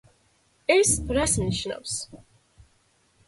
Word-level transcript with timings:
ეს 0.75 0.93
რას 1.17 1.35
ნიშნავს? 1.43 1.97